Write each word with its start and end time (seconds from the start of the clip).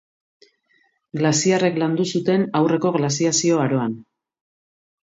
Glaziarrek 1.21 1.77
landu 1.83 2.09
zuten, 2.17 2.49
aurreko 2.61 2.95
glaziazio 2.99 3.63
aroan. 3.69 3.97